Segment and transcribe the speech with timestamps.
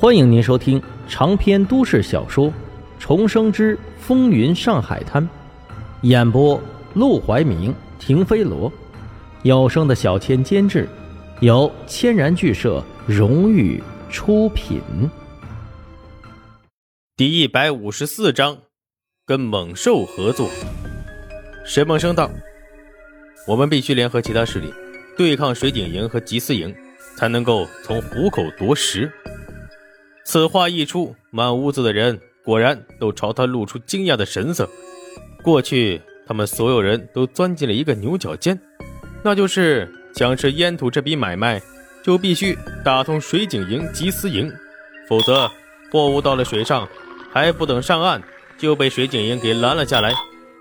[0.00, 2.46] 欢迎您收听长篇都市小说
[3.00, 5.20] 《重生之风云上海滩》，
[6.02, 6.62] 演播：
[6.94, 8.72] 陆怀明、停飞罗，
[9.42, 10.88] 有声的小千监制，
[11.40, 14.80] 由千然剧社荣誉出品。
[17.16, 18.56] 第一百五十四章，
[19.26, 20.48] 跟猛兽合作。
[21.66, 22.30] 沈梦生道
[23.48, 24.72] ：“我们必须联合其他势力，
[25.16, 26.72] 对抗水井营和吉思营，
[27.16, 29.12] 才能够从虎口夺食。”
[30.30, 34.68] 此话一出，满屋子的人果然都朝他露出惊讶的神色。
[35.42, 38.60] 过去，他们所有人都钻进了一个牛角尖，
[39.24, 41.62] 那就是想吃烟土这笔买卖，
[42.04, 44.52] 就必须打通水井营、缉私营，
[45.08, 45.50] 否则
[45.90, 46.86] 货物到了水上，
[47.32, 48.22] 还不等上岸，
[48.58, 50.12] 就被水井营给拦了下来，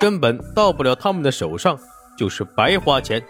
[0.00, 1.78] 根本到不了他们的手上，
[2.16, 3.22] 就是白花钱。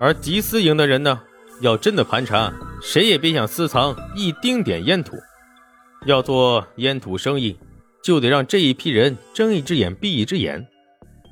[0.00, 1.20] 而缉私营的人呢，
[1.60, 5.14] 要真的盘查，谁也别想私藏一丁点烟土。
[6.06, 7.56] 要做烟土生意，
[8.02, 10.66] 就得让这一批人睁一只眼闭一只眼。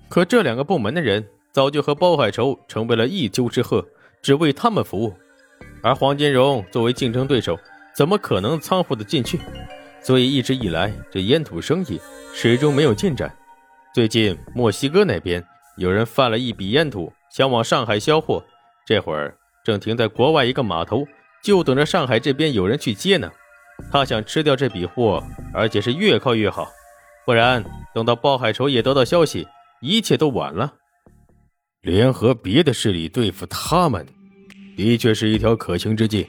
[0.09, 3.85] 可这两个部门的人早就和包海仇成为了一丘之貉，
[4.23, 5.15] 只为他们服务。
[5.83, 7.59] 而黄金荣作为竞争对手，
[7.95, 9.39] 怎么可能仓促的进去？
[10.03, 12.01] 所以一直以来，这烟土生意
[12.35, 13.35] 始终没有进展。
[13.95, 15.43] 最近墨西哥那边
[15.77, 18.45] 有人贩了一笔烟土，想往上海销货，
[18.85, 21.07] 这会儿正停在国外一个码头，
[21.43, 23.31] 就等着上海这边有人去接呢。
[23.91, 26.69] 他想吃掉这笔货，而且是越快越好，
[27.25, 29.47] 不然等到鲍海仇也得到消息，
[29.81, 30.75] 一切都晚了。
[31.83, 34.05] 联合别的势力对付他们，
[34.77, 36.27] 的确是一条可行之计。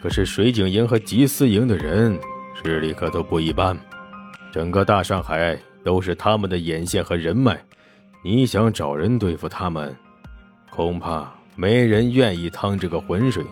[0.00, 2.18] 可是水井营和缉私营的人
[2.62, 3.76] 势力可都不一般，
[4.52, 7.58] 整个大上海都是他们的眼线和人脉。
[8.22, 9.96] 你想找人对付他们，
[10.70, 13.42] 恐怕没人愿意趟这个浑水。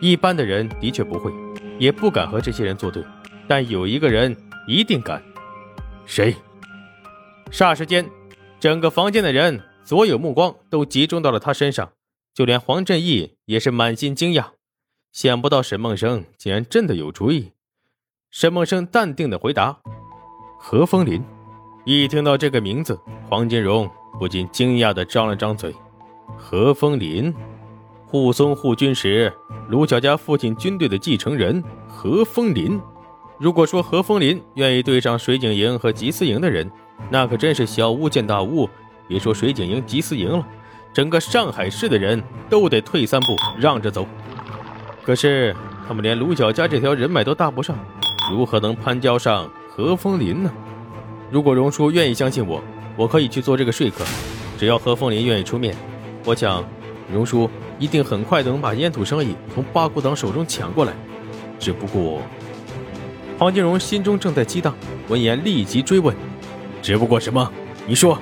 [0.00, 1.30] 一般的人的确不会。
[1.78, 3.04] 也不敢和这些人作对，
[3.48, 4.36] 但有一个人
[4.66, 5.22] 一定敢。
[6.06, 6.34] 谁？
[7.50, 8.08] 霎时间，
[8.58, 11.92] 整个房间的人所有目光都集中到了他身上，
[12.34, 14.46] 就连黄振义也是满心惊讶，
[15.12, 17.52] 想不到沈梦生竟然真的有主意。
[18.30, 19.78] 沈梦生淡定的回答
[20.58, 21.22] ：“何风林。”
[21.86, 22.98] 一听到这个名字，
[23.28, 25.72] 黄金荣不禁惊讶的张了张嘴
[26.36, 27.32] ：“何风林。”
[28.14, 29.32] 护松护军时，
[29.68, 32.80] 卢小家父亲军队的继承人何风林。
[33.40, 36.70] 如果说何风林愿意对上水井营和缉私营的人，
[37.10, 38.70] 那可真是小巫见大巫。
[39.08, 40.46] 别说水井营、缉私营了，
[40.92, 44.06] 整个上海市的人都得退三步，让着走。
[45.02, 45.52] 可是
[45.88, 47.76] 他们连卢小家这条人脉都搭不上，
[48.30, 50.52] 如何能攀交上何风林呢？
[51.32, 52.62] 如果荣叔愿意相信我，
[52.96, 54.04] 我可以去做这个说客。
[54.56, 55.74] 只要何风林愿意出面，
[56.24, 56.64] 我想。
[57.12, 60.92] 荣叔一定很快能把烟土生意从八股党手中抢过来，
[61.58, 62.20] 只不过……
[63.38, 64.74] 黄金荣心中正在激荡，
[65.08, 66.14] 闻言立即追问
[66.80, 67.50] ：“只不过什么？
[67.86, 68.18] 你说？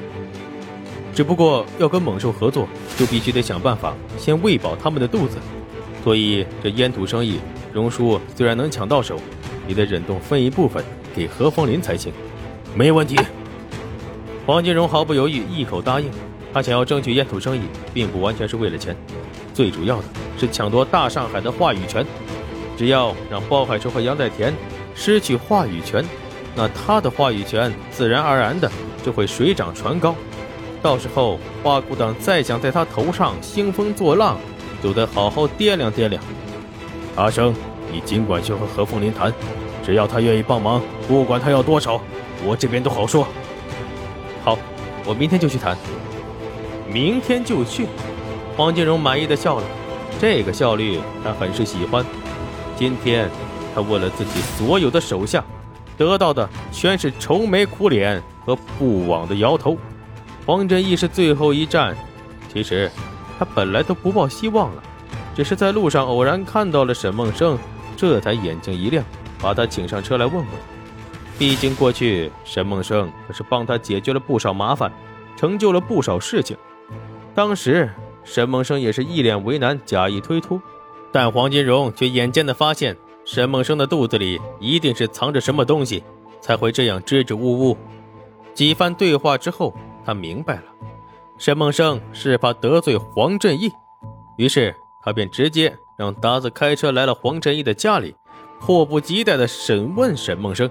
[1.14, 5.36] 只不过要跟猛兽合作，就必须得想办法先喂饱他们的肚子。
[6.02, 7.38] 所以这烟土生意，
[7.72, 9.16] 荣叔虽然能抢到手，
[9.68, 10.82] 也得忍痛分一部分
[11.14, 12.12] 给何风林才行。”
[12.74, 13.18] 没问题。
[14.46, 16.10] 黄金荣毫不犹豫，一口答应。
[16.54, 17.60] 他想要争取烟土生意，
[17.92, 18.96] 并不完全是为了钱，
[19.54, 20.04] 最主要的
[20.38, 22.04] 是抢夺大上海的话语权。
[22.76, 24.52] 只要让包海洲和杨代田
[24.94, 26.04] 失去话语权，
[26.56, 28.70] 那他的话语权自然而然的
[29.04, 30.14] 就会水涨船高。
[30.80, 34.36] 到时候花姑党再想在他头上兴风作浪，
[34.82, 36.20] 就得好好掂量掂量。
[37.14, 37.54] 阿生，
[37.92, 39.32] 你尽管去和何凤林谈，
[39.84, 42.00] 只要他愿意帮忙，不管他要多少，
[42.44, 43.28] 我这边都好说。
[44.42, 44.58] 好，
[45.04, 45.76] 我明天就去谈。
[46.88, 47.86] 明天就去，
[48.56, 49.64] 黄金荣满意的笑了，
[50.20, 52.04] 这个效率他很是喜欢。
[52.76, 53.30] 今天
[53.74, 55.42] 他问了自己所有的手下，
[55.96, 59.76] 得到的全是愁眉苦脸和不枉的摇头。
[60.44, 61.96] 黄振义是最后一战，
[62.52, 62.90] 其实
[63.38, 64.82] 他本来都不抱希望了，
[65.34, 67.58] 只是在路上偶然看到了沈梦生，
[67.96, 69.02] 这才眼睛一亮，
[69.40, 70.46] 把他请上车来问问。
[71.38, 74.92] 毕竟过去沈梦生可是帮他解决了不少麻烦，
[75.36, 76.56] 成就了不少事情。
[77.34, 77.90] 当时
[78.24, 80.60] 沈梦生也是一脸为难，假意推脱，
[81.10, 86.02] 但黄金荣却眼尖的发现，沈梦生的肚子里一定是藏着什么东西，
[86.40, 87.76] 才会这样支支吾吾。
[88.54, 89.74] 几番对话之后，
[90.04, 90.64] 他明白了，
[91.38, 93.70] 沈梦生是怕得罪黄振义，
[94.36, 98.14] 于是他便直接让达子开车来了黄振义的家里，
[98.60, 100.70] 迫不及待的审问沈梦生。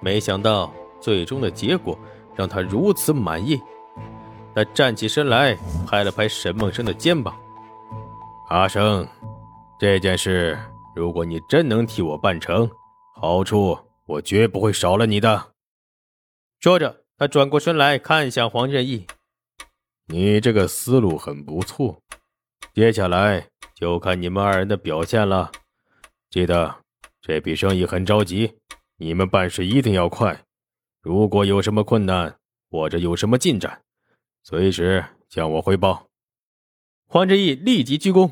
[0.00, 1.98] 没想到最终的结果
[2.34, 3.60] 让他如此满意。
[4.58, 5.56] 他站起身来，
[5.86, 7.32] 拍了拍沈梦生的肩膀
[8.50, 9.06] ：“阿生，
[9.78, 10.58] 这件事
[10.96, 12.68] 如果你真能替我办成，
[13.14, 15.52] 好处我绝不会少了你的。
[16.58, 19.06] 说着，他转过身来看向黄振义
[20.10, 22.02] ：“你这个思路很不错，
[22.74, 23.46] 接下来
[23.76, 25.52] 就看你们二人的表现了。
[26.30, 26.74] 记得
[27.22, 28.58] 这笔生意很着急，
[28.96, 30.36] 你们办事一定要快。
[31.00, 32.36] 如果有什么困难
[32.68, 33.80] 或者有什么进展，
[34.48, 36.06] 随时向我汇报。”
[37.06, 38.30] 黄振义立即鞠躬：“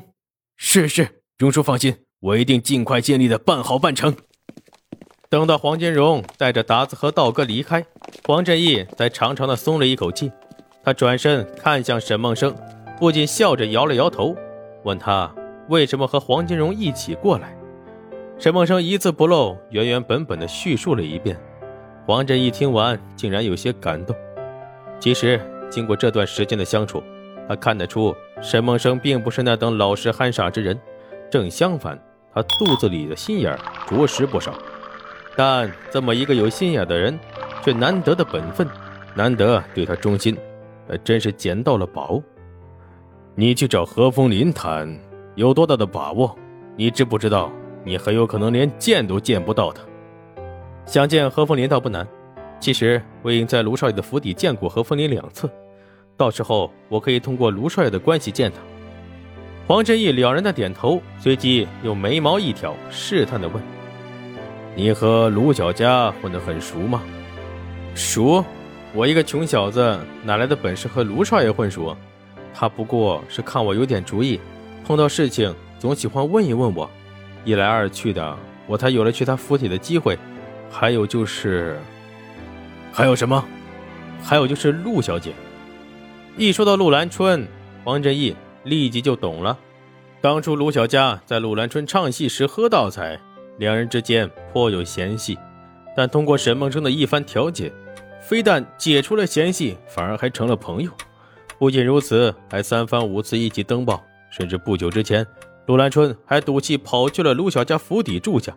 [0.57, 4.15] 是是，荣叔放心。”我一定尽快尽力的办好办成。
[5.29, 7.85] 等到黄金荣带着达子和道哥离开，
[8.25, 10.31] 黄振义才长长的松了一口气。
[10.83, 12.55] 他转身看向沈梦生，
[12.97, 14.35] 不禁笑着摇了摇头，
[14.83, 15.31] 问他
[15.69, 17.55] 为什么和黄金荣一起过来。
[18.39, 21.39] 沈梦生一字不漏、原原本本的叙述了一遍。
[22.07, 24.15] 黄振义听完，竟然有些感动。
[24.99, 27.03] 其实，经过这段时间的相处，
[27.47, 30.79] 他看得出沈梦生并不是那等老实憨傻之人，
[31.29, 31.97] 正相反。
[32.33, 34.53] 他肚子里的心眼着实不少，
[35.35, 37.17] 但这么一个有心眼的人，
[37.63, 38.67] 却难得的本分，
[39.15, 40.37] 难得对他忠心，
[40.87, 42.21] 还真是捡到了宝。
[43.33, 44.99] 你去找何风林谈，
[45.33, 46.37] 有多大的把握？
[46.75, 47.51] 你知不知道，
[47.83, 49.81] 你很有可能连见都见不到他。
[50.85, 52.07] 想见何风林倒不难，
[52.59, 55.49] 其实我已经在卢少爷的府邸见过何风林两次，
[56.15, 58.57] 到时候我可以通过卢少爷的关系见他。
[59.67, 63.61] 黄振义了然的点头，随即又眉毛一挑，试探的问
[64.75, 67.01] ：“你和卢小佳混得很熟吗
[67.93, 68.43] ？”“熟，
[68.93, 71.95] 我一个穷小子哪来的本事和卢少爷混熟？
[72.53, 74.39] 他不过是看我有点主意，
[74.85, 76.89] 碰到事情总喜欢问一问我，
[77.45, 78.37] 一来二去的，
[78.67, 80.17] 我才有了去他府邸的机会。
[80.69, 81.77] 还有就是，
[82.97, 83.45] 还有什么？
[84.23, 85.31] 还有就是陆小姐。
[86.35, 87.47] 一说到陆兰春，
[87.83, 88.35] 黄振义。”
[88.65, 89.57] 立即就懂了，
[90.19, 93.17] 当初卢小佳在陆兰春唱戏时喝倒彩，
[93.59, 95.37] 两人之间颇有嫌隙，
[95.95, 97.71] 但通过沈梦生的一番调解，
[98.19, 100.91] 非但解除了嫌隙，反而还成了朋友。
[101.57, 105.25] 不仅如此，还三番五次一起登报，甚至不久之前，
[105.67, 108.53] 陆兰春还赌气跑去了卢小佳府邸住下。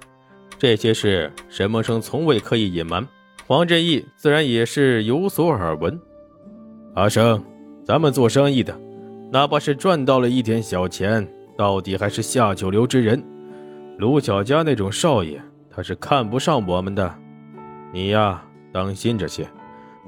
[0.58, 3.06] 这些事，沈梦生从未刻意隐瞒，
[3.50, 6.00] 黄振义自然也是有所耳闻。
[6.94, 7.42] 阿生，
[7.84, 8.72] 咱们做生意的。
[9.32, 11.26] 哪怕是赚到了一点小钱，
[11.58, 13.20] 到底还是下九流之人。
[13.98, 17.12] 卢小佳那种少爷，他是看不上我们的。
[17.92, 18.40] 你呀，
[18.72, 19.48] 当心着些，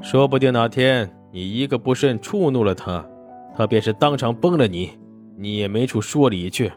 [0.00, 3.04] 说不定哪天你一个不慎触怒了他，
[3.56, 4.92] 他便是当场崩了你，
[5.36, 6.70] 你也没处说理去。